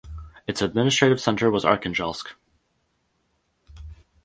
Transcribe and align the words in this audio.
Its 0.47 0.63
administrative 0.63 1.21
centre 1.21 1.51
was 1.51 1.63
Arkhangelsk. 1.63 2.29